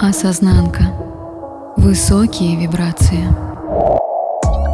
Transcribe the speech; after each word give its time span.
Осознанка. 0.00 0.94
Высокие 1.76 2.56
вибрации. 2.56 3.24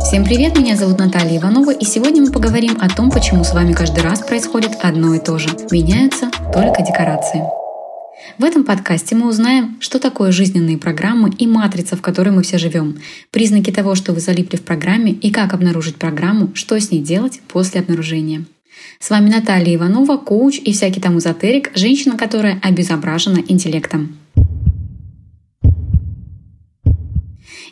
Всем 0.06 0.22
привет, 0.22 0.58
меня 0.58 0.76
зовут 0.76 0.98
Наталья 0.98 1.38
Иванова, 1.38 1.70
и 1.70 1.82
сегодня 1.86 2.20
мы 2.20 2.30
поговорим 2.30 2.76
о 2.78 2.90
том, 2.90 3.10
почему 3.10 3.42
с 3.42 3.54
вами 3.54 3.72
каждый 3.72 4.00
раз 4.02 4.20
происходит 4.20 4.72
одно 4.82 5.14
и 5.14 5.18
то 5.18 5.38
же. 5.38 5.48
Меняются 5.70 6.30
только 6.52 6.82
декорации. 6.82 7.42
В 8.36 8.44
этом 8.44 8.64
подкасте 8.64 9.14
мы 9.14 9.26
узнаем, 9.26 9.78
что 9.80 9.98
такое 9.98 10.30
жизненные 10.30 10.76
программы 10.76 11.30
и 11.30 11.46
матрица, 11.46 11.96
в 11.96 12.02
которой 12.02 12.28
мы 12.28 12.42
все 12.42 12.58
живем, 12.58 12.98
признаки 13.30 13.70
того, 13.70 13.94
что 13.94 14.12
вы 14.12 14.20
залипли 14.20 14.58
в 14.58 14.62
программе 14.62 15.12
и 15.12 15.30
как 15.30 15.54
обнаружить 15.54 15.96
программу, 15.96 16.50
что 16.54 16.78
с 16.78 16.90
ней 16.90 17.00
делать 17.00 17.40
после 17.48 17.80
обнаружения. 17.80 18.44
С 19.00 19.08
вами 19.08 19.30
Наталья 19.30 19.74
Иванова, 19.74 20.18
коуч 20.18 20.58
и 20.58 20.72
всякий 20.74 21.00
там 21.00 21.16
эзотерик, 21.16 21.70
женщина, 21.74 22.18
которая 22.18 22.60
обезображена 22.62 23.38
интеллектом. 23.48 24.18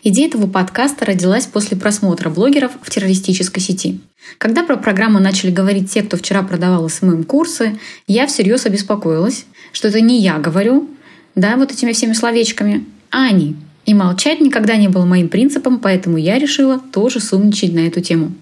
Идея 0.04 0.26
этого 0.26 0.48
подкаста 0.48 1.04
родилась 1.04 1.46
после 1.46 1.76
просмотра 1.76 2.28
блогеров 2.28 2.72
в 2.82 2.90
террористической 2.90 3.62
сети. 3.62 4.00
Когда 4.38 4.64
про 4.64 4.76
программу 4.76 5.20
начали 5.20 5.52
говорить 5.52 5.92
те, 5.92 6.02
кто 6.02 6.16
вчера 6.16 6.42
продавал 6.42 6.88
SMM 6.88 7.22
курсы, 7.22 7.78
я 8.08 8.26
всерьез 8.26 8.66
обеспокоилась, 8.66 9.46
что 9.72 9.88
это 9.88 10.00
не 10.00 10.20
я 10.20 10.38
говорю, 10.38 10.90
да, 11.36 11.56
вот 11.56 11.70
этими 11.70 11.92
всеми 11.92 12.14
словечками, 12.14 12.84
а 13.12 13.26
они. 13.26 13.54
И 13.86 13.94
молчать 13.94 14.40
никогда 14.40 14.76
не 14.76 14.88
было 14.88 15.04
моим 15.04 15.28
принципом, 15.28 15.78
поэтому 15.78 16.16
я 16.16 16.36
решила 16.38 16.80
тоже 16.80 17.20
сумничать 17.20 17.72
на 17.72 17.86
эту 17.86 18.00
тему. 18.00 18.32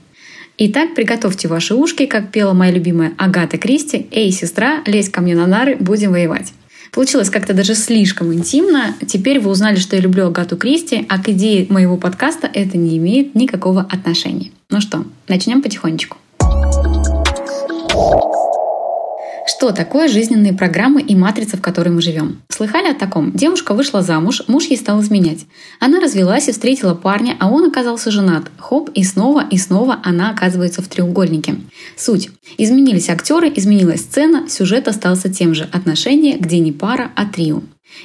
Итак, 0.57 0.95
приготовьте 0.95 1.49
ваши 1.49 1.75
ушки, 1.75 2.07
как 2.07 2.33
пела 2.33 2.55
моя 2.55 2.73
любимая 2.73 3.13
Агата 3.19 3.59
Кристи. 3.59 4.07
«Эй, 4.11 4.31
сестра, 4.31 4.83
лезь 4.87 5.11
ко 5.11 5.21
мне 5.21 5.35
на 5.35 5.47
нары, 5.47 5.77
будем 5.77 6.13
воевать». 6.13 6.53
Получилось 6.93 7.31
как-то 7.31 7.55
даже 7.55 7.75
слишком 7.75 8.33
интимно. 8.33 8.95
Теперь 9.07 9.41
вы 9.41 9.51
узнали, 9.51 9.77
что 9.77 9.97
я 9.97 10.03
люблю 10.03 10.27
Агату 10.27 10.57
Кристи, 10.57 11.07
а 11.09 11.23
к 11.23 11.29
идее 11.29 11.67
моего 11.69 11.97
подкаста 11.97 12.51
это 12.53 12.77
не 12.77 12.99
имеет 12.99 13.35
никакого 13.35 13.83
отношения. 13.83 14.51
Ну 14.71 14.81
что, 14.81 15.05
начнем 15.29 15.63
потихонечку. 15.63 16.17
Что 19.51 19.73
такое 19.73 20.07
жизненные 20.07 20.53
программы 20.53 21.03
и 21.03 21.17
матрица, 21.17 21.57
в 21.57 21.61
которой 21.61 21.89
мы 21.89 22.01
живем? 22.01 22.41
Слыхали 22.51 22.87
о 22.87 22.95
таком? 22.95 23.33
Девушка 23.33 23.75
вышла 23.75 24.01
замуж, 24.01 24.43
муж 24.47 24.67
ей 24.67 24.77
стал 24.77 25.01
изменять. 25.01 25.45
Она 25.81 25.99
развелась 25.99 26.47
и 26.47 26.53
встретила 26.53 26.95
парня, 26.95 27.37
а 27.41 27.51
он 27.51 27.65
оказался 27.65 28.13
женат. 28.13 28.45
Хоп, 28.59 28.91
и 28.95 29.03
снова, 29.03 29.45
и 29.51 29.59
снова 29.59 29.99
она 30.05 30.31
оказывается 30.31 30.83
в 30.83 30.89
треугольнике. 30.89 31.57
Суть. 31.97 32.31
Изменились 32.59 33.11
актеры, 33.11 33.53
изменилась 33.53 34.03
сцена, 34.03 34.49
сюжет 34.49 34.87
остался 34.87 35.29
тем 35.29 35.53
же. 35.53 35.69
Отношения, 35.73 36.37
где 36.39 36.61
не 36.61 36.71
пара, 36.71 37.11
а 37.17 37.27
трио. 37.27 37.61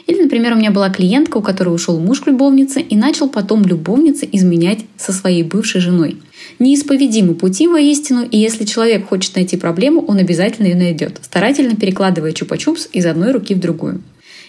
Или, 0.08 0.22
например, 0.22 0.53
у 0.53 0.58
меня 0.58 0.72
была 0.72 0.89
клиентка, 0.89 1.38
у 1.38 1.41
которой 1.41 1.69
ушел 1.69 2.00
муж 2.00 2.22
к 2.22 2.28
любовнице 2.28 2.81
и 2.81 2.95
начал 2.95 3.30
потом 3.30 3.64
любовнице 3.64 4.27
изменять 4.31 4.80
со 4.97 5.11
своей 5.11 5.44
бывшей 5.44 5.81
женой. 5.81 6.17
Неисповедимы 6.59 7.33
пути 7.33 7.67
воистину, 7.67 8.23
и 8.23 8.38
если 8.38 8.66
человек 8.66 9.08
хочет 9.08 9.36
найти 9.36 9.58
проблему, 9.58 10.03
он 10.08 10.17
обязательно 10.17 10.67
ее 10.67 10.75
найдет, 10.75 11.19
старательно 11.22 11.75
перекладывая 11.75 12.31
чупа-чупс 12.31 12.89
из 12.92 13.05
одной 13.05 13.31
руки 13.31 13.53
в 13.55 13.59
другую. 13.59 14.02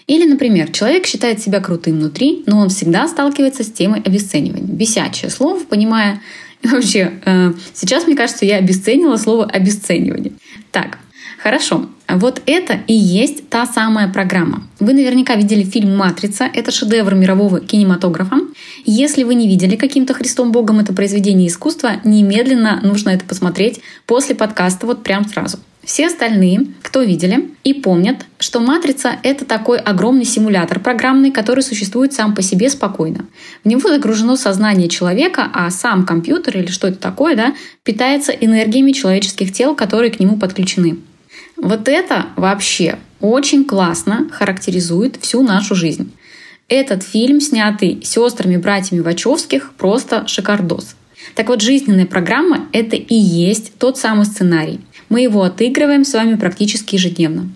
Или, 0.07 0.25
например, 0.25 0.71
человек 0.71 1.07
считает 1.07 1.41
себя 1.41 1.61
крутым 1.61 1.99
внутри, 1.99 2.45
но 2.47 2.61
он 2.61 2.69
всегда 2.69 3.09
сталкивается 3.09 3.65
с 3.65 3.73
темой 3.73 4.01
обесценивания. 4.01 4.73
Бесячее 4.73 5.31
слово, 5.31 5.61
понимая, 5.65 6.21
вообще, 6.63 7.13
э, 7.25 7.53
сейчас, 7.75 8.07
мне 8.07 8.15
кажется, 8.15 8.45
я 8.45 8.57
обесценила 8.59 9.17
слово 9.17 9.47
обесценивание. 9.47 10.33
Так, 10.71 10.99
Хорошо, 11.47 11.87
вот 12.09 12.43
это 12.47 12.81
и 12.89 12.93
есть 12.93 13.49
та 13.49 13.67
самая 13.67 14.09
программа. 14.09 14.65
Вы 14.81 14.95
наверняка 14.95 15.37
видели 15.37 15.63
фильм 15.63 15.97
«Матрица». 15.97 16.51
Это 16.53 16.73
шедевр 16.73 17.15
мирового 17.15 17.61
кинематографа. 17.61 18.39
Если 18.85 19.23
вы 19.23 19.37
не 19.37 19.47
видели 19.47 19.77
каким-то 19.77 20.13
Христом 20.13 20.51
Богом 20.51 20.81
это 20.81 20.93
произведение 20.93 21.47
искусства, 21.47 22.01
немедленно 22.03 22.81
нужно 22.83 23.11
это 23.11 23.25
посмотреть 23.25 23.81
после 24.07 24.35
подкаста 24.35 24.87
вот 24.87 25.05
прям 25.05 25.29
сразу. 25.29 25.59
Все 25.85 26.09
остальные, 26.09 26.67
кто 26.83 27.03
видели 27.03 27.49
и 27.63 27.75
помнят, 27.75 28.27
что 28.41 28.59
матрица— 28.59 29.13
это 29.23 29.45
такой 29.45 29.79
огромный 29.79 30.25
симулятор 30.25 30.81
программный, 30.81 31.31
который 31.31 31.63
существует 31.63 32.13
сам 32.13 32.35
по 32.35 32.43
себе 32.43 32.69
спокойно. 32.71 33.25
В 33.63 33.69
него 33.69 33.89
загружено 33.89 34.35
сознание 34.35 34.89
человека, 34.89 35.49
а 35.55 35.71
сам 35.71 36.07
компьютер 36.07 36.59
или 36.59 36.73
что 36.73 36.89
это 36.89 36.99
такое, 36.99 37.37
да, 37.37 37.55
питается 37.85 38.33
энергиями 38.33 38.91
человеческих 38.91 39.53
тел, 39.53 39.77
которые 39.77 40.11
к 40.11 40.19
нему 40.19 40.39
подключены. 40.39 40.97
Вот 41.57 41.89
это 41.89 42.27
вообще 42.37 42.99
очень 43.21 43.65
классно 43.65 44.29
характеризует 44.31 45.17
всю 45.21 45.43
нашу 45.43 45.75
жизнь. 45.75 46.13
Этот 46.69 47.03
фильм, 47.03 47.41
снятый 47.41 48.01
сестрами, 48.03 48.57
братьями 48.57 49.01
Вачовских, 49.01 49.73
просто 49.77 50.27
шикардос. 50.27 50.97
Так 51.35 51.49
вот, 51.49 51.61
жизненная 51.61 52.07
программа— 52.07 52.67
это 52.73 52.97
и 52.97 53.15
есть 53.15 53.79
тот 53.79 53.99
самый 53.99 54.27
сценарий. 54.27 54.81
Мы 55.09 55.23
его 55.23 55.43
отыгрываем 55.43 56.05
с 56.05 56.13
вами 56.13 56.37
практически 56.37 56.97
ежедневно. 56.97 57.49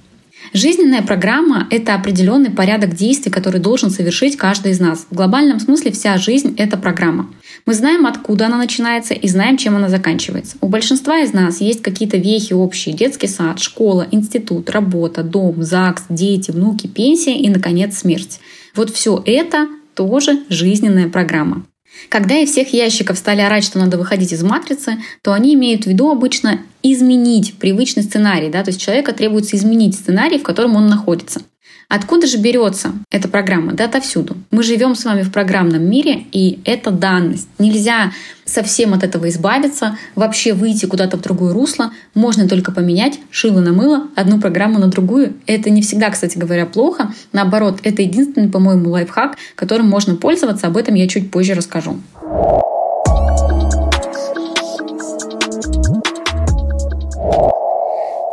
Жизненная 0.52 1.02
программа— 1.02 1.68
это 1.70 1.94
определенный 1.94 2.50
порядок 2.50 2.96
действий, 2.96 3.30
который 3.30 3.60
должен 3.60 3.88
совершить 3.90 4.36
каждый 4.36 4.72
из 4.72 4.80
нас. 4.80 5.06
В 5.08 5.14
глобальном 5.14 5.60
смысле 5.60 5.92
вся 5.92 6.18
жизнь— 6.18 6.54
это 6.58 6.76
программа. 6.76 7.30
Мы 7.66 7.74
знаем, 7.74 8.04
откуда 8.04 8.46
она 8.46 8.56
начинается 8.56 9.14
и 9.14 9.28
знаем, 9.28 9.56
чем 9.56 9.76
она 9.76 9.88
заканчивается. 9.88 10.56
У 10.60 10.66
большинства 10.66 11.20
из 11.20 11.32
нас 11.32 11.60
есть 11.60 11.82
какие-то 11.82 12.16
вехи 12.16 12.52
общие. 12.52 12.96
Детский 12.96 13.28
сад, 13.28 13.60
школа, 13.60 14.08
институт, 14.10 14.70
работа, 14.70 15.22
дом, 15.22 15.62
ЗАГС, 15.62 16.06
дети, 16.08 16.50
внуки, 16.50 16.88
пенсия 16.88 17.38
и, 17.38 17.48
наконец, 17.48 17.98
смерть. 17.98 18.40
Вот 18.74 18.90
все 18.90 19.22
это 19.24 19.68
тоже 19.94 20.40
жизненная 20.48 21.08
программа. 21.08 21.64
Когда 22.08 22.38
из 22.38 22.50
всех 22.50 22.72
ящиков 22.72 23.18
стали 23.18 23.40
орать, 23.40 23.64
что 23.64 23.78
надо 23.78 23.98
выходить 23.98 24.32
из 24.32 24.42
матрицы, 24.42 24.98
то 25.22 25.32
они 25.32 25.54
имеют 25.54 25.84
в 25.84 25.86
виду 25.86 26.10
обычно 26.10 26.60
изменить 26.82 27.54
привычный 27.54 28.02
сценарий. 28.02 28.48
Да? 28.48 28.64
То 28.64 28.70
есть 28.70 28.80
человека 28.80 29.12
требуется 29.12 29.56
изменить 29.56 29.94
сценарий, 29.94 30.38
в 30.38 30.42
котором 30.42 30.76
он 30.76 30.86
находится. 30.86 31.42
Откуда 31.90 32.28
же 32.28 32.38
берется 32.38 32.92
эта 33.10 33.26
программа? 33.26 33.72
Да 33.72 33.86
отовсюду. 33.86 34.36
Мы 34.52 34.62
живем 34.62 34.94
с 34.94 35.04
вами 35.04 35.22
в 35.22 35.32
программном 35.32 35.82
мире, 35.82 36.24
и 36.30 36.60
это 36.64 36.92
данность. 36.92 37.48
Нельзя 37.58 38.12
совсем 38.44 38.94
от 38.94 39.02
этого 39.02 39.28
избавиться, 39.28 39.98
вообще 40.14 40.52
выйти 40.52 40.86
куда-то 40.86 41.16
в 41.16 41.20
другое 41.20 41.52
русло. 41.52 41.90
Можно 42.14 42.48
только 42.48 42.70
поменять 42.70 43.18
шило 43.32 43.58
на 43.58 43.72
мыло, 43.72 44.06
одну 44.14 44.40
программу 44.40 44.78
на 44.78 44.86
другую. 44.86 45.34
Это 45.46 45.68
не 45.68 45.82
всегда, 45.82 46.10
кстати 46.10 46.38
говоря, 46.38 46.64
плохо. 46.64 47.12
Наоборот, 47.32 47.80
это 47.82 48.02
единственный, 48.02 48.48
по-моему, 48.48 48.90
лайфхак, 48.90 49.36
которым 49.56 49.88
можно 49.88 50.14
пользоваться. 50.14 50.68
Об 50.68 50.76
этом 50.76 50.94
я 50.94 51.08
чуть 51.08 51.32
позже 51.32 51.54
расскажу. 51.54 51.98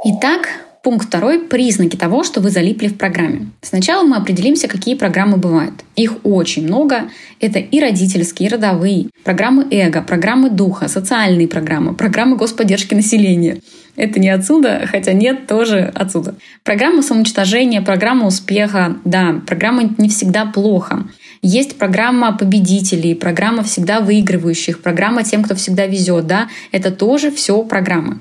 Итак, 0.09 0.47
Пункт 0.87 1.07
второй– 1.07 1.39
признаки 1.49 1.97
того, 1.97 2.23
что 2.23 2.39
вы 2.39 2.49
залипли 2.49 2.87
в 2.87 2.97
программе. 2.97 3.47
Сначала 3.61 4.07
мы 4.07 4.15
определимся, 4.15 4.69
какие 4.69 4.95
программы 4.95 5.35
бывают. 5.35 5.73
Их 5.97 6.13
очень 6.23 6.63
много. 6.63 7.09
Это 7.41 7.59
и 7.59 7.81
родительские, 7.81 8.47
и 8.47 8.53
родовые, 8.53 9.07
программы 9.25 9.67
эго, 9.69 10.01
программы 10.01 10.49
духа, 10.49 10.87
социальные 10.87 11.49
программы, 11.49 11.93
программы 11.93 12.37
господдержки 12.37 12.93
населения. 12.93 13.57
Это 13.97 14.21
не 14.21 14.29
отсюда, 14.29 14.87
хотя 14.89 15.11
нет, 15.11 15.45
тоже 15.45 15.91
отсюда. 15.93 16.35
Программа 16.63 17.01
самоуничтожения, 17.01 17.81
программа 17.81 18.25
успеха. 18.25 18.95
Да, 19.03 19.41
программа 19.45 19.93
не 19.97 20.07
всегда 20.07 20.45
плохо. 20.45 21.05
Есть 21.41 21.77
программа 21.77 22.31
победителей, 22.37 23.13
программа 23.13 23.63
всегда 23.63 23.99
выигрывающих, 23.99 24.81
программа 24.81 25.25
тем, 25.25 25.43
кто 25.43 25.53
всегда 25.53 25.85
везет. 25.85 26.27
Да? 26.27 26.47
Это 26.71 26.91
тоже 26.91 27.29
все 27.29 27.61
программы. 27.63 28.19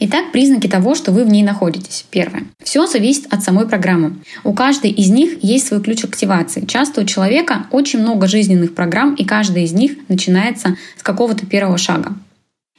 Итак, 0.00 0.32
признаки 0.32 0.66
того, 0.66 0.94
что 0.94 1.12
вы 1.12 1.24
в 1.24 1.28
ней 1.28 1.42
находитесь. 1.42 2.04
Первое. 2.10 2.44
Все 2.62 2.86
зависит 2.86 3.32
от 3.32 3.42
самой 3.42 3.68
программы. 3.68 4.16
У 4.42 4.52
каждой 4.52 4.90
из 4.90 5.10
них 5.10 5.42
есть 5.42 5.66
свой 5.68 5.82
ключ 5.82 6.04
активации. 6.04 6.64
Часто 6.64 7.02
у 7.02 7.04
человека 7.04 7.66
очень 7.70 8.00
много 8.00 8.26
жизненных 8.26 8.74
программ, 8.74 9.14
и 9.14 9.24
каждая 9.24 9.64
из 9.64 9.72
них 9.72 9.96
начинается 10.08 10.76
с 10.96 11.02
какого-то 11.02 11.46
первого 11.46 11.78
шага. 11.78 12.14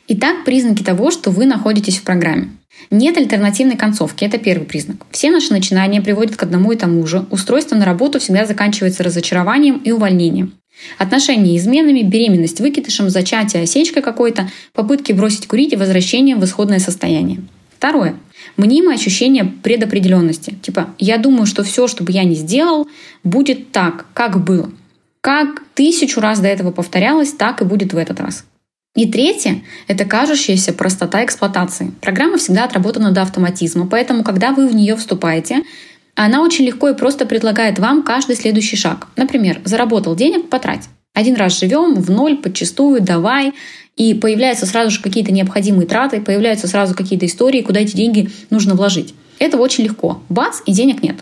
Итак, 0.08 0.44
признаки 0.46 0.84
того, 0.84 1.10
что 1.10 1.32
вы 1.32 1.46
находитесь 1.46 1.98
в 1.98 2.04
программе. 2.04 2.50
Нет 2.92 3.18
альтернативной 3.18 3.78
концовки, 3.78 4.26
это 4.26 4.38
первый 4.38 4.66
признак. 4.66 5.06
Все 5.12 5.32
наши 5.32 5.52
начинания 5.52 6.02
приводят 6.02 6.36
к 6.36 6.44
одному 6.44 6.74
и 6.74 6.76
тому 6.76 7.08
же. 7.08 7.26
Устройство 7.32 7.76
на 7.76 7.86
работу 7.86 8.20
всегда 8.20 8.46
заканчивается 8.46 9.04
разочарованием 9.04 9.78
и 9.78 9.92
увольнением. 9.92 10.54
Отношения 10.98 11.58
изменами, 11.58 12.02
беременность 12.02 12.60
выкидышем, 12.60 13.10
зачатие 13.10 13.64
осечкой 13.64 14.02
какой-то, 14.02 14.50
попытки 14.74 15.12
бросить 15.12 15.48
курить 15.48 15.74
и 15.74 15.78
возвращение 15.78 16.36
в 16.36 16.44
исходное 16.44 16.80
состояние. 16.80 17.42
Второе. 17.78 18.16
Мнимое 18.58 18.96
ощущение 18.96 19.46
предопределенности. 19.64 20.56
Типа, 20.62 20.90
я 20.98 21.18
думаю, 21.18 21.46
что 21.46 21.64
все, 21.64 21.88
что 21.88 22.04
бы 22.04 22.12
я 22.12 22.24
ни 22.24 22.34
сделал, 22.34 22.88
будет 23.24 23.72
так, 23.72 24.06
как 24.14 24.44
было. 24.44 24.72
Как 25.22 25.64
тысячу 25.74 26.22
раз 26.22 26.40
до 26.40 26.48
этого 26.48 26.72
повторялось, 26.72 27.32
так 27.32 27.62
и 27.62 27.66
будет 27.66 27.94
в 27.94 27.98
этот 27.98 28.20
раз. 28.20 28.46
И 28.96 29.12
третье– 29.12 29.62
это 29.88 30.06
кажущаяся 30.06 30.72
простота 30.72 31.26
эксплуатации. 31.26 31.92
Программа 32.00 32.38
всегда 32.38 32.64
отработана 32.64 33.12
до 33.12 33.24
автоматизма, 33.24 33.88
поэтому, 33.88 34.24
когда 34.24 34.54
вы 34.54 34.68
в 34.68 34.76
нее 34.76 34.96
вступаете, 34.96 35.64
Она 36.16 36.42
очень 36.42 36.66
легко 36.66 36.90
и 36.90 36.96
просто 36.96 37.26
предлагает 37.26 37.78
вам 37.78 38.02
каждый 38.02 38.38
следующий 38.38 38.78
шаг. 38.78 39.08
Например, 39.18 39.60
заработал 39.66 40.16
денег, 40.16 40.50
потрать. 40.50 40.88
Один 41.14 41.36
раз 41.36 41.60
живем 41.60 41.96
в 41.96 42.10
ноль, 42.10 42.38
подчастую, 42.38 43.02
давай. 43.02 43.54
И 43.98 44.14
появляются 44.14 44.66
сразу 44.66 44.92
же 44.92 45.02
какие-то 45.02 45.32
необходимые 45.32 45.88
траты, 45.88 46.22
появляются 46.22 46.68
сразу 46.68 46.96
какие-то 46.96 47.26
истории, 47.26 47.62
куда 47.62 47.82
эти 47.82 47.96
деньги 47.96 48.30
нужно 48.50 48.76
вложить. 48.76 49.14
Это 49.40 49.58
очень 49.58 49.84
легко. 49.84 50.22
Бац, 50.30 50.62
и 50.66 50.72
денег 50.72 51.04
нет. 51.04 51.18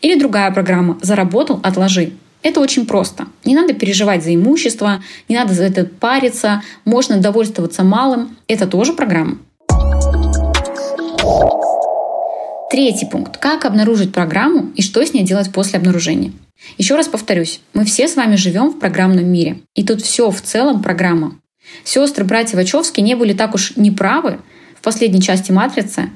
Или 0.00 0.18
другая 0.18 0.50
программа 0.50 0.98
«Заработал, 1.02 1.60
отложи». 1.62 2.12
Это 2.42 2.60
очень 2.60 2.86
просто. 2.86 3.26
Не 3.44 3.54
надо 3.54 3.72
переживать 3.72 4.22
за 4.22 4.34
имущество, 4.34 5.02
не 5.28 5.36
надо 5.36 5.54
за 5.54 5.64
это 5.64 5.86
париться, 5.86 6.62
можно 6.84 7.16
довольствоваться 7.16 7.84
малым. 7.84 8.36
Это 8.48 8.66
тоже 8.66 8.92
программа. 8.92 9.38
Третий 12.70 13.06
пункт. 13.06 13.36
Как 13.36 13.64
обнаружить 13.64 14.12
программу 14.12 14.70
и 14.74 14.82
что 14.82 15.04
с 15.04 15.12
ней 15.12 15.24
делать 15.24 15.52
после 15.52 15.78
обнаружения. 15.78 16.32
Еще 16.78 16.96
раз 16.96 17.08
повторюсь, 17.08 17.60
мы 17.72 17.84
все 17.84 18.08
с 18.08 18.16
вами 18.16 18.36
живем 18.36 18.70
в 18.70 18.78
программном 18.78 19.26
мире. 19.26 19.58
И 19.74 19.84
тут 19.84 20.02
все 20.02 20.30
в 20.30 20.40
целом 20.40 20.82
программа. 20.82 21.38
Сестры, 21.84 22.24
братья 22.24 22.56
Вачовски 22.56 23.00
не 23.00 23.14
были 23.14 23.32
так 23.32 23.54
уж 23.54 23.76
неправы 23.76 24.40
в 24.76 24.82
последней 24.82 25.22
части 25.22 25.52
«Матрицы», 25.52 26.10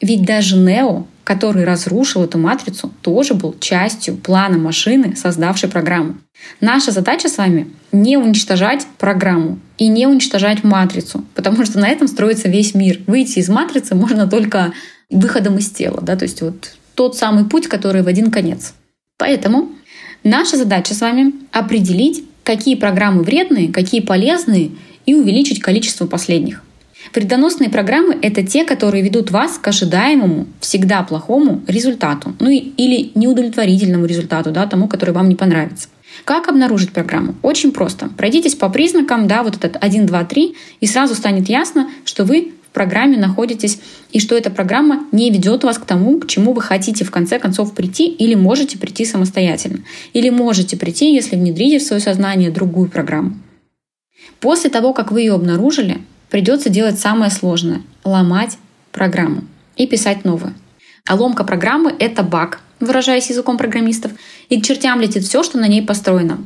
ведь 0.00 0.24
даже 0.24 0.56
Нео, 0.56 1.04
который 1.24 1.64
разрушил 1.64 2.24
эту 2.24 2.38
матрицу, 2.38 2.90
тоже 3.02 3.34
был 3.34 3.54
частью 3.60 4.16
плана 4.16 4.58
машины, 4.58 5.14
создавшей 5.14 5.68
программу. 5.68 6.16
Наша 6.60 6.90
задача 6.90 7.28
с 7.28 7.36
вами 7.36 7.68
не 7.92 8.16
уничтожать 8.16 8.86
программу 8.98 9.58
и 9.76 9.88
не 9.88 10.06
уничтожать 10.06 10.64
матрицу, 10.64 11.24
потому 11.34 11.64
что 11.66 11.78
на 11.78 11.88
этом 11.88 12.08
строится 12.08 12.48
весь 12.48 12.74
мир. 12.74 13.00
Выйти 13.06 13.40
из 13.40 13.48
матрицы 13.50 13.94
можно 13.94 14.26
только 14.26 14.72
выходом 15.10 15.58
из 15.58 15.70
тела, 15.70 16.00
да, 16.02 16.16
то 16.16 16.24
есть 16.24 16.40
вот 16.42 16.72
тот 16.94 17.16
самый 17.16 17.44
путь, 17.44 17.66
который 17.66 18.02
в 18.02 18.08
один 18.08 18.30
конец. 18.30 18.74
Поэтому 19.18 19.70
наша 20.24 20.56
задача 20.56 20.94
с 20.94 21.00
вами 21.00 21.32
определить, 21.52 22.24
какие 22.44 22.74
программы 22.74 23.22
вредные, 23.22 23.72
какие 23.72 24.00
полезные, 24.00 24.72
и 25.06 25.14
увеличить 25.14 25.60
количество 25.60 26.06
последних. 26.06 26.62
Вредоносные 27.14 27.70
программы— 27.70 28.16
это 28.22 28.46
те, 28.46 28.64
которые 28.64 29.02
ведут 29.02 29.30
вас 29.30 29.58
к 29.58 29.66
ожидаемому, 29.66 30.46
всегда 30.60 31.02
плохому 31.02 31.62
результату, 31.66 32.34
ну 32.38 32.50
и, 32.50 32.58
или 32.58 33.10
неудовлетворительному 33.14 34.04
результату, 34.04 34.50
да, 34.50 34.66
тому, 34.66 34.86
который 34.86 35.12
вам 35.12 35.28
не 35.28 35.34
понравится. 35.34 35.88
Как 36.24 36.48
обнаружить 36.48 36.92
программу? 36.92 37.34
Очень 37.42 37.72
просто. 37.72 38.10
Пройдитесь 38.16 38.54
по 38.54 38.68
признакам, 38.68 39.26
да, 39.26 39.42
вот 39.42 39.56
этот 39.56 39.82
1, 39.82 40.06
2, 40.06 40.24
3, 40.24 40.56
и 40.80 40.86
сразу 40.86 41.14
станет 41.14 41.48
ясно, 41.48 41.90
что 42.04 42.24
вы 42.24 42.52
программе 42.72 43.16
находитесь, 43.16 43.80
и 44.12 44.20
что 44.20 44.36
эта 44.36 44.50
программа 44.50 45.06
не 45.12 45.30
ведет 45.30 45.64
вас 45.64 45.78
к 45.78 45.84
тому, 45.84 46.18
к 46.20 46.26
чему 46.26 46.52
вы 46.52 46.62
хотите 46.62 47.04
в 47.04 47.10
конце 47.10 47.38
концов 47.38 47.74
прийти, 47.74 48.06
или 48.08 48.34
можете 48.34 48.78
прийти 48.78 49.04
самостоятельно. 49.04 49.80
Или 50.12 50.30
можете 50.30 50.76
прийти, 50.76 51.14
если 51.14 51.36
внедрите 51.36 51.78
в 51.78 51.82
свое 51.82 52.00
сознание 52.00 52.50
другую 52.50 52.88
программу. 52.88 53.36
После 54.40 54.70
того, 54.70 54.92
как 54.92 55.12
вы 55.12 55.20
ее 55.20 55.34
обнаружили, 55.34 55.98
придется 56.30 56.70
делать 56.70 56.98
самое 56.98 57.30
сложное— 57.30 57.82
ломать 58.04 58.58
программу 58.92 59.44
и 59.76 59.86
писать 59.86 60.24
новую. 60.24 60.54
А 61.06 61.14
ломка 61.14 61.44
программы— 61.44 61.94
это 61.98 62.22
баг, 62.22 62.60
выражаясь 62.78 63.30
языком 63.30 63.58
программистов, 63.58 64.12
и 64.48 64.60
к 64.60 64.64
чертям 64.64 65.00
летит 65.00 65.24
все, 65.24 65.42
что 65.42 65.58
на 65.58 65.68
ней 65.68 65.82
построено. 65.82 66.38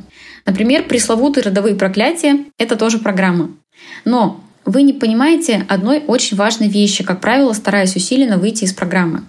Например, 0.45 0.83
пресловутые 0.83 1.43
родовые 1.43 1.75
проклятия— 1.75 2.45
это 2.57 2.75
тоже 2.75 2.99
программа. 2.99 3.51
Но 4.05 4.43
вы 4.65 4.81
не 4.81 4.93
понимаете 4.93 5.65
одной 5.69 6.03
очень 6.05 6.37
важной 6.37 6.67
вещи, 6.67 7.03
как 7.03 7.21
правило, 7.21 7.53
стараясь 7.53 7.95
усиленно 7.95 8.37
выйти 8.37 8.63
из 8.63 8.73
программы, 8.73 9.23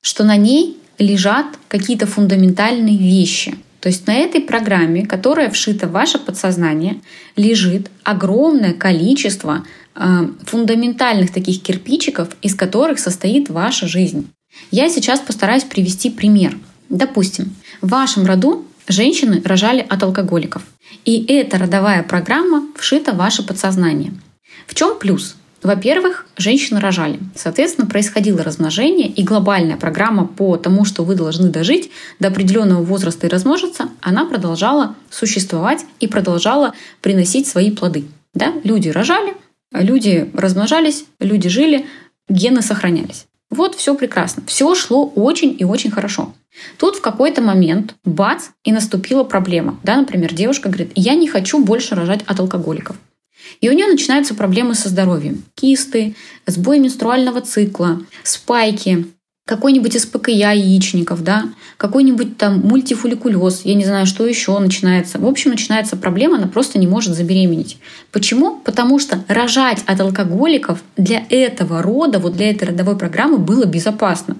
что 0.00 0.24
на 0.24 0.36
ней 0.36 0.78
лежат 0.98 1.46
какие-то 1.68 2.06
фундаментальные 2.06 2.96
вещи— 2.96 3.54
то 3.80 3.88
есть 3.88 4.06
на 4.06 4.14
этой 4.14 4.42
программе, 4.42 5.06
которая 5.06 5.50
вшита 5.50 5.88
в 5.88 5.92
ваше 5.92 6.18
подсознание, 6.18 7.00
лежит 7.36 7.90
огромное 8.04 8.74
количество 8.74 9.64
э, 9.94 10.28
фундаментальных 10.44 11.32
таких 11.32 11.62
кирпичиков, 11.62 12.28
из 12.42 12.54
которых 12.54 12.98
состоит 12.98 13.48
ваша 13.48 13.88
жизнь. 13.88 14.28
Я 14.70 14.90
сейчас 14.90 15.20
постараюсь 15.20 15.64
привести 15.64 16.10
пример. 16.10 16.58
Допустим, 16.90 17.54
в 17.80 17.88
вашем 17.88 18.26
роду 18.26 18.66
женщины 18.86 19.40
рожали 19.44 19.84
от 19.88 20.02
алкоголиков. 20.02 20.62
И 21.06 21.24
эта 21.26 21.56
родовая 21.56 22.02
программа 22.02 22.66
вшита 22.76 23.12
в 23.12 23.16
ваше 23.16 23.42
подсознание. 23.42 24.12
В 24.70 24.74
чем 24.76 24.96
плюс? 25.00 25.34
Во-первых, 25.64 26.26
женщины 26.36 26.78
рожали. 26.78 27.18
Соответственно, 27.34 27.88
происходило 27.88 28.44
размножение, 28.44 29.08
и 29.08 29.24
глобальная 29.24 29.76
программа 29.76 30.28
по 30.28 30.56
тому, 30.56 30.84
что 30.84 31.02
вы 31.02 31.16
должны 31.16 31.50
дожить 31.50 31.90
до 32.20 32.28
определенного 32.28 32.80
возраста 32.80 33.26
и 33.26 33.30
размножиться, 33.30 33.88
она 34.00 34.26
продолжала 34.26 34.94
существовать 35.10 35.84
и 35.98 36.06
продолжала 36.06 36.72
приносить 37.00 37.48
свои 37.48 37.72
плоды. 37.72 38.04
Да? 38.32 38.52
Люди 38.62 38.90
рожали, 38.90 39.34
люди 39.72 40.30
размножались, 40.34 41.04
люди 41.18 41.48
жили, 41.48 41.84
гены 42.28 42.62
сохранялись. 42.62 43.26
Вот 43.50 43.74
все 43.74 43.96
прекрасно. 43.96 44.44
Все 44.46 44.72
шло 44.76 45.04
очень 45.04 45.56
и 45.58 45.64
очень 45.64 45.90
хорошо. 45.90 46.32
Тут 46.78 46.94
в 46.94 47.00
какой-то 47.00 47.42
момент, 47.42 47.96
бац, 48.04 48.44
и 48.62 48.70
наступила 48.70 49.24
проблема. 49.24 49.80
Да, 49.82 49.96
например, 49.96 50.32
девушка 50.32 50.68
говорит, 50.68 50.92
я 50.94 51.16
не 51.16 51.26
хочу 51.26 51.58
больше 51.58 51.96
рожать 51.96 52.22
от 52.24 52.38
алкоголиков. 52.38 52.94
И 53.60 53.68
у 53.68 53.72
нее 53.72 53.86
начинаются 53.86 54.34
проблемы 54.34 54.74
со 54.74 54.88
здоровьем. 54.88 55.42
Кисты, 55.54 56.14
сбой 56.46 56.78
менструального 56.78 57.40
цикла, 57.40 58.00
спайки, 58.22 59.06
какой-нибудь 59.50 60.00
СПКЯ 60.00 60.52
яичников, 60.52 61.24
да, 61.24 61.46
какой-нибудь 61.76 62.38
там 62.38 62.60
мультифолликулез, 62.60 63.62
я 63.64 63.74
не 63.74 63.84
знаю, 63.84 64.06
что 64.06 64.24
еще 64.24 64.56
начинается. 64.58 65.18
В 65.18 65.26
общем, 65.26 65.50
начинается 65.50 65.96
проблема, 65.96 66.36
она 66.36 66.46
просто 66.46 66.78
не 66.78 66.86
может 66.86 67.16
забеременеть. 67.16 67.78
Почему? 68.12 68.58
Потому 68.58 69.00
что 69.00 69.24
рожать 69.26 69.82
от 69.86 70.00
алкоголиков 70.00 70.82
для 70.96 71.24
этого 71.28 71.82
рода, 71.82 72.20
вот 72.20 72.34
для 72.34 72.50
этой 72.50 72.68
родовой 72.68 72.96
программы 72.96 73.38
было 73.38 73.64
безопасно. 73.64 74.36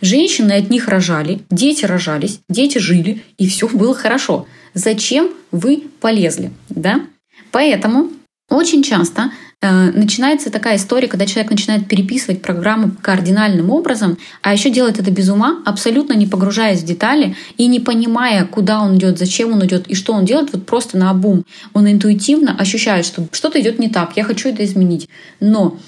Женщины 0.00 0.52
от 0.52 0.70
них 0.70 0.88
рожали, 0.88 1.40
дети 1.50 1.84
рожались, 1.84 2.40
дети 2.48 2.78
жили, 2.78 3.22
и 3.36 3.46
все 3.46 3.68
было 3.68 3.94
хорошо. 3.94 4.46
Зачем 4.72 5.30
вы 5.52 5.84
полезли? 6.00 6.50
Да? 6.70 7.02
Поэтому 7.50 8.10
очень 8.48 8.84
часто 8.84 9.32
э, 9.60 9.90
начинается 9.90 10.50
такая 10.50 10.76
история, 10.76 11.08
когда 11.08 11.26
человек 11.26 11.50
начинает 11.50 11.88
переписывать 11.88 12.42
программу 12.42 12.92
кардинальным 13.02 13.70
образом, 13.70 14.18
а 14.40 14.52
еще 14.52 14.70
делает 14.70 15.00
это 15.00 15.10
без 15.10 15.28
ума, 15.28 15.62
абсолютно 15.64 16.12
не 16.12 16.28
погружаясь 16.28 16.82
в 16.82 16.84
детали 16.84 17.34
и 17.56 17.66
не 17.66 17.80
понимая, 17.80 18.44
куда 18.44 18.82
он 18.82 18.96
идет, 18.98 19.18
зачем 19.18 19.52
он 19.52 19.66
идет 19.66 19.88
и 19.88 19.94
что 19.96 20.12
он 20.12 20.24
делает, 20.24 20.52
вот 20.52 20.64
просто 20.64 20.96
на 20.96 21.10
обум. 21.10 21.44
Он 21.72 21.90
интуитивно 21.90 22.56
ощущает, 22.56 23.04
что 23.04 23.26
что-то 23.32 23.60
идет 23.60 23.80
не 23.80 23.88
так, 23.88 24.16
я 24.16 24.22
хочу 24.22 24.48
это 24.48 24.64
изменить. 24.64 25.08
Но 25.40 25.78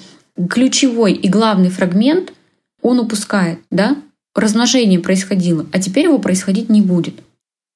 ключевой 0.49 1.13
и 1.13 1.29
главный 1.29 1.69
фрагмент 1.69 2.33
он 2.81 2.99
упускает, 2.99 3.59
да? 3.71 3.95
Размножение 4.35 4.99
происходило, 4.99 5.65
а 5.71 5.79
теперь 5.79 6.05
его 6.05 6.19
происходить 6.19 6.69
не 6.69 6.81
будет. 6.81 7.15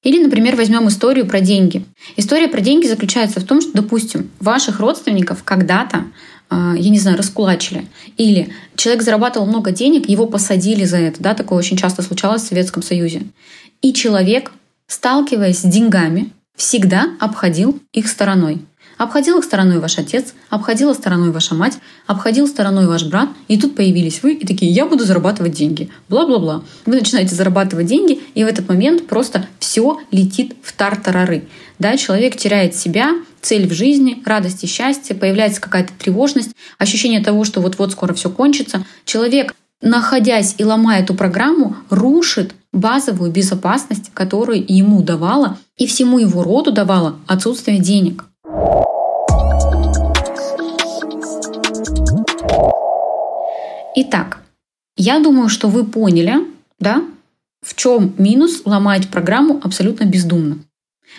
Или, 0.04 0.22
например, 0.22 0.54
возьмем 0.54 0.86
историю 0.88 1.26
про 1.26 1.40
деньги. 1.40 1.84
История 2.16 2.46
про 2.48 2.60
деньги 2.60 2.86
заключается 2.86 3.40
в 3.40 3.44
том, 3.44 3.60
что, 3.60 3.72
допустим, 3.72 4.30
ваших 4.38 4.78
родственников 4.78 5.42
когда-то 5.42 6.04
а, 6.50 6.74
я 6.76 6.90
не 6.90 6.98
знаю, 6.98 7.16
раскулачили. 7.16 7.86
Или 8.16 8.52
человек 8.76 9.02
зарабатывал 9.02 9.46
много 9.46 9.72
денег, 9.72 10.08
его 10.08 10.26
посадили 10.26 10.84
за 10.84 10.98
это. 10.98 11.22
Да, 11.22 11.34
такое 11.34 11.58
очень 11.58 11.76
часто 11.76 12.02
случалось 12.02 12.42
в 12.42 12.46
Советском 12.46 12.82
Союзе. 12.82 13.22
И 13.82 13.92
человек, 13.92 14.52
сталкиваясь 14.86 15.58
с 15.58 15.64
деньгами, 15.64 16.30
всегда 16.56 17.08
обходил 17.18 17.80
их 17.92 18.08
стороной. 18.08 18.60
Обходил 18.96 19.38
их 19.38 19.44
стороной 19.44 19.78
ваш 19.78 19.98
отец, 19.98 20.34
обходила 20.50 20.92
стороной 20.92 21.30
ваша 21.30 21.54
мать, 21.54 21.78
обходил 22.06 22.46
стороной 22.46 22.86
ваш 22.86 23.04
брат, 23.04 23.28
и 23.48 23.58
тут 23.58 23.74
появились 23.74 24.22
вы 24.22 24.34
и 24.34 24.46
такие, 24.46 24.70
я 24.70 24.86
буду 24.86 25.04
зарабатывать 25.04 25.52
деньги, 25.52 25.90
бла-бла-бла. 26.08 26.62
Вы 26.86 26.96
начинаете 26.96 27.34
зарабатывать 27.34 27.86
деньги, 27.86 28.20
и 28.34 28.44
в 28.44 28.46
этот 28.46 28.68
момент 28.68 29.06
просто 29.06 29.46
все 29.58 30.00
летит 30.10 30.54
в 30.62 30.72
тартарары. 30.72 31.48
Да, 31.78 31.96
человек 31.96 32.36
теряет 32.36 32.74
себя, 32.74 33.10
цель 33.40 33.68
в 33.68 33.72
жизни, 33.72 34.22
радость 34.24 34.64
и 34.64 34.66
счастье, 34.66 35.16
появляется 35.16 35.60
какая-то 35.60 35.92
тревожность, 35.98 36.52
ощущение 36.78 37.22
того, 37.22 37.44
что 37.44 37.60
вот-вот 37.60 37.92
скоро 37.92 38.14
все 38.14 38.30
кончится. 38.30 38.86
Человек, 39.04 39.54
находясь 39.82 40.54
и 40.58 40.64
ломая 40.64 41.02
эту 41.02 41.14
программу, 41.14 41.76
рушит 41.90 42.54
базовую 42.72 43.30
безопасность, 43.30 44.10
которую 44.14 44.64
ему 44.66 45.02
давала 45.02 45.58
и 45.76 45.86
всему 45.86 46.18
его 46.18 46.42
роду 46.42 46.72
давала 46.72 47.16
отсутствие 47.26 47.78
денег. 47.78 48.24
Итак, 53.96 54.40
я 54.96 55.20
думаю, 55.20 55.48
что 55.48 55.68
вы 55.68 55.84
поняли, 55.84 56.34
да, 56.80 57.04
в 57.62 57.74
чем 57.74 58.12
минус 58.18 58.62
ломать 58.64 59.08
программу 59.08 59.60
абсолютно 59.62 60.04
бездумно. 60.04 60.58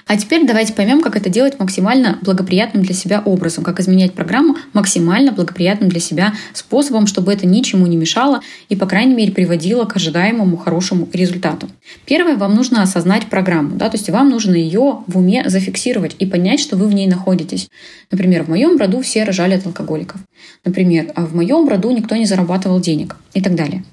А 0.08 0.18
теперь 0.18 0.46
давайте 0.46 0.74
поймем, 0.74 1.02
как 1.02 1.16
это 1.16 1.30
делать 1.30 1.60
максимально 1.60 2.20
благоприятным 2.22 2.84
для 2.84 2.94
себя 2.94 3.22
образом, 3.24 3.64
как 3.64 3.80
изменять 3.80 4.14
программу 4.14 4.56
максимально 4.74 5.32
благоприятным 5.32 5.90
для 5.90 6.00
себя 6.00 6.34
способом, 6.54 7.08
чтобы 7.08 7.34
это 7.34 7.48
ничему 7.48 7.88
не 7.88 7.98
мешало 7.98 8.42
и, 8.70 8.76
по 8.76 8.86
крайней 8.86 9.16
мере, 9.16 9.32
приводило 9.32 9.86
к 9.86 9.96
ожидаемому 9.96 10.58
хорошему 10.58 11.10
результату. 11.12 11.70
Первое, 12.06 12.36
вам 12.36 12.54
нужно 12.56 12.84
осознать 12.84 13.28
программу, 13.28 13.76
да, 13.78 13.90
то 13.90 13.98
есть 13.98 14.10
вам 14.10 14.30
нужно 14.30 14.56
ее 14.56 15.04
в 15.08 15.18
уме 15.18 15.44
зафиксировать 15.48 16.16
и 16.20 16.26
понять, 16.26 16.60
что 16.60 16.78
вы 16.78 16.88
в 16.88 16.94
ней 16.94 17.08
находитесь. 17.08 17.68
Например, 18.12 18.44
в 18.44 18.50
моем 18.50 18.78
роду 18.78 19.02
все 19.02 19.24
рожали 19.24 19.56
от 19.56 19.66
алкоголиков. 19.66 20.22
Например, 20.64 21.12
а 21.16 21.26
в 21.26 21.36
моем 21.36 21.68
роду 21.68 21.92
никто 21.92 22.16
не 22.16 22.26
зарабатывал 22.26 22.80
денег 22.80 23.16
и 23.34 23.42
так 23.42 23.56
далее. 23.56 23.84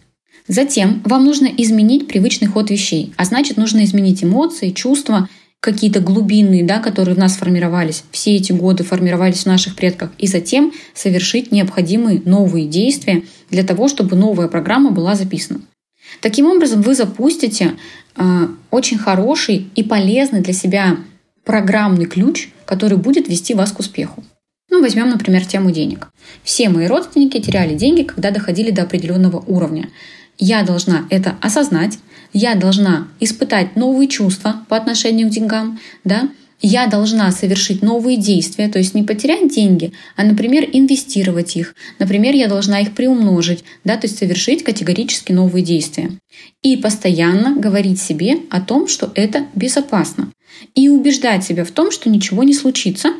Затем 0.49 1.03
вам 1.05 1.25
нужно 1.25 1.47
изменить 1.47 2.09
привычный 2.09 2.49
ход 2.49 2.71
вещей, 2.71 3.13
а 3.17 3.25
значит 3.25 3.57
нужно 3.57 3.85
изменить 3.85 4.25
эмоции, 4.25 4.71
чувства, 4.71 5.29
какие-то 5.63 6.01
глубинные, 6.01 6.65
да, 6.65 6.81
которые 6.81 7.15
в 7.15 7.19
нас 7.19 7.37
формировались, 7.37 8.03
все 8.11 8.35
эти 8.35 8.51
годы 8.51 8.83
формировались 8.83 9.45
в 9.45 9.47
наших 9.47 9.77
предках, 9.77 10.11
и 10.19 10.27
затем 10.27 10.73
совершить 10.93 11.53
необходимые 11.53 12.21
новые 12.25 12.67
действия 12.67 13.23
для 13.49 13.63
того, 13.63 13.87
чтобы 13.87 14.17
новая 14.17 14.49
программа 14.49 14.91
была 14.91 15.15
записана. 15.15 15.61
Таким 16.21 16.47
образом, 16.47 16.83
вы 16.83 16.97
запустите 16.97 17.75
э, 18.17 18.49
очень 18.73 18.99
хороший 18.99 19.69
и 19.77 19.85
полезный 19.85 20.41
для 20.41 20.53
себя 20.53 20.97
программный 21.45 22.07
ключ, 22.07 22.49
который 22.65 22.99
будет 22.99 23.29
вести 23.29 23.55
вас 23.55 23.71
к 23.71 23.79
успеху. 23.79 24.25
Ну, 24.69 24.83
возьмем, 24.83 25.11
например, 25.11 25.47
тему 25.47 25.71
денег. 25.71 26.09
Все 26.43 26.71
мои 26.71 26.89
родственники 26.89 27.41
теряли 27.41 27.77
деньги, 27.77 28.03
когда 28.03 28.33
доходили 28.33 28.73
до 28.73 28.83
определенного 28.83 29.39
уровня. 29.47 29.91
Я 30.39 30.65
должна 30.65 31.07
это 31.09 31.37
осознать, 31.41 31.99
я 32.33 32.55
должна 32.55 33.09
испытать 33.21 33.77
новые 33.77 34.09
чувства 34.09 34.65
по 34.69 34.77
отношению 34.77 35.29
к 35.29 35.31
деньгам, 35.31 35.79
да, 36.05 36.29
я 36.65 36.87
должна 36.87 37.31
совершить 37.33 37.83
новые 37.83 38.17
действия, 38.17 38.69
то 38.69 38.79
есть 38.79 38.95
не 38.95 39.03
потерять 39.03 39.53
деньги, 39.53 39.93
а, 40.17 40.23
например, 40.23 40.69
инвестировать 40.73 41.57
их. 41.57 41.75
Например, 41.99 42.35
я 42.35 42.47
должна 42.47 42.81
их 42.81 42.95
приумножить, 42.95 43.65
да, 43.83 43.97
то 43.97 44.07
есть 44.07 44.19
совершить 44.19 44.63
категорически 44.63 45.33
новые 45.33 45.65
действия. 45.65 46.13
И 46.63 46.77
постоянно 46.77 47.57
говорить 47.57 48.01
себе 48.01 48.37
о 48.49 48.61
том, 48.61 48.87
что 48.87 49.11
это 49.17 49.47
безопасно. 49.57 50.31
И 50.77 50.89
убеждать 50.89 51.43
себя 51.43 51.65
в 51.65 51.73
том, 51.73 51.91
что 51.91 52.09
ничего 52.09 52.45
не 52.45 52.55
случится, 52.55 53.13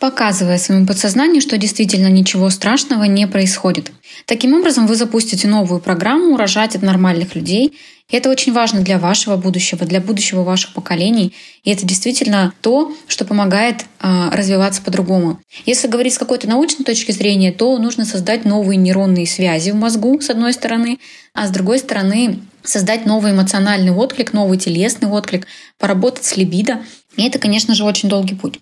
показывая 0.00 0.58
своему 0.58 0.86
подсознанию, 0.86 1.40
что 1.40 1.58
действительно 1.58 2.08
ничего 2.08 2.50
страшного 2.50 3.04
не 3.04 3.28
происходит. 3.28 3.92
Таким 4.26 4.54
образом, 4.54 4.86
вы 4.86 4.96
запустите 4.96 5.46
новую 5.46 5.80
программу 5.80 6.36
«Рожать 6.36 6.74
от 6.74 6.82
нормальных 6.82 7.36
людей». 7.36 7.74
И 8.10 8.16
это 8.16 8.30
очень 8.30 8.52
важно 8.52 8.80
для 8.80 8.98
вашего 8.98 9.36
будущего, 9.36 9.86
для 9.86 10.00
будущего 10.00 10.42
ваших 10.42 10.72
поколений. 10.74 11.34
И 11.64 11.70
это 11.70 11.86
действительно 11.86 12.52
то, 12.60 12.92
что 13.06 13.24
помогает 13.24 13.84
э, 14.00 14.30
развиваться 14.32 14.82
по-другому. 14.82 15.40
Если 15.66 15.88
говорить 15.88 16.14
с 16.14 16.18
какой-то 16.18 16.48
научной 16.48 16.84
точки 16.84 17.12
зрения, 17.12 17.52
то 17.52 17.78
нужно 17.78 18.04
создать 18.04 18.44
новые 18.44 18.76
нейронные 18.76 19.26
связи 19.26 19.70
в 19.70 19.76
мозгу, 19.76 20.20
с 20.20 20.30
одной 20.30 20.52
стороны, 20.52 20.98
а 21.34 21.46
с 21.46 21.50
другой 21.50 21.78
стороны 21.78 22.40
создать 22.62 23.06
новый 23.06 23.32
эмоциональный 23.32 23.92
отклик, 23.92 24.32
новый 24.32 24.58
телесный 24.58 25.08
отклик, 25.08 25.46
поработать 25.78 26.24
с 26.24 26.36
либидо. 26.36 26.80
И 27.16 27.22
это, 27.22 27.38
конечно 27.38 27.74
же, 27.74 27.84
очень 27.84 28.08
долгий 28.08 28.34
путь. 28.34 28.60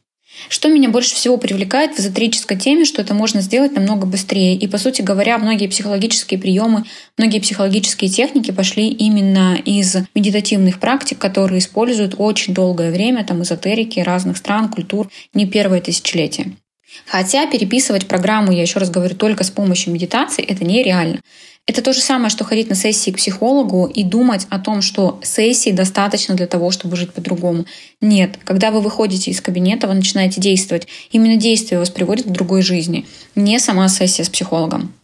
Что 0.48 0.68
меня 0.68 0.88
больше 0.88 1.14
всего 1.14 1.36
привлекает 1.36 1.94
в 1.94 2.00
эзотерической 2.00 2.56
теме, 2.56 2.84
что 2.84 3.02
это 3.02 3.14
можно 3.14 3.40
сделать 3.40 3.74
намного 3.74 4.06
быстрее. 4.06 4.54
И, 4.54 4.66
по 4.66 4.78
сути 4.78 5.02
говоря, 5.02 5.38
многие 5.38 5.66
психологические 5.66 6.38
приемы, 6.40 6.84
многие 7.16 7.40
психологические 7.40 8.10
техники 8.10 8.50
пошли 8.50 8.88
именно 8.88 9.56
из 9.56 9.96
медитативных 10.14 10.80
практик, 10.80 11.18
которые 11.18 11.58
используют 11.58 12.14
очень 12.18 12.54
долгое 12.54 12.90
время, 12.90 13.24
там 13.24 13.42
эзотерики 13.42 14.00
разных 14.00 14.36
стран, 14.36 14.68
культур, 14.68 15.10
не 15.34 15.46
первое 15.46 15.80
тысячелетие. 15.80 16.56
Хотя 17.06 17.46
переписывать 17.46 18.06
программу, 18.06 18.52
я 18.52 18.62
еще 18.62 18.78
раз 18.78 18.90
говорю, 18.90 19.14
только 19.14 19.44
с 19.44 19.50
помощью 19.50 19.92
медитации, 19.92 20.44
это 20.44 20.64
нереально. 20.64 21.20
Это 21.68 21.82
то 21.82 21.92
же 21.92 22.00
самое, 22.00 22.30
что 22.30 22.44
ходить 22.44 22.70
на 22.70 22.74
сессии 22.74 23.10
к 23.10 23.18
психологу 23.18 23.84
и 23.84 24.02
думать 24.02 24.46
о 24.48 24.58
том, 24.58 24.80
что 24.80 25.20
сессии 25.22 25.68
достаточно 25.68 26.34
для 26.34 26.46
того, 26.46 26.70
чтобы 26.70 26.96
жить 26.96 27.12
по-другому. 27.12 27.66
Нет. 28.00 28.38
Когда 28.42 28.70
вы 28.70 28.80
выходите 28.80 29.30
из 29.30 29.42
кабинета, 29.42 29.86
вы 29.86 29.92
начинаете 29.92 30.40
действовать. 30.40 30.88
Именно 31.10 31.36
действие 31.36 31.78
вас 31.78 31.90
приводит 31.90 32.24
к 32.24 32.30
другой 32.30 32.62
жизни, 32.62 33.04
не 33.34 33.60
сама 33.60 33.88
сессия 33.90 34.24
с 34.24 34.30
психологом. 34.30 34.94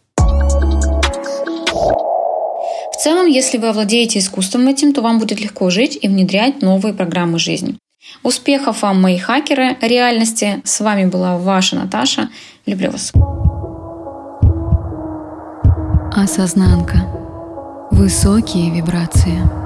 В 2.91 2.97
целом, 2.97 3.27
если 3.27 3.59
вы 3.59 3.67
овладеете 3.67 4.17
искусством 4.17 4.67
этим, 4.67 4.91
то 4.91 5.01
вам 5.01 5.19
будет 5.19 5.39
легко 5.39 5.69
жить 5.69 5.99
и 6.01 6.07
внедрять 6.07 6.63
новые 6.63 6.95
программы 6.95 7.37
жизни. 7.37 7.75
Успехов 8.23 8.81
вам, 8.81 8.99
мои 8.99 9.19
хакеры 9.19 9.77
реальности. 9.81 10.61
С 10.63 10.79
вами 10.79 11.05
была 11.05 11.37
ваша 11.37 11.75
Наташа. 11.75 12.29
Люблю 12.65 12.89
вас. 12.89 13.13
Осознанка. 16.15 17.09
Высокие 17.91 18.71
вибрации. 18.71 19.64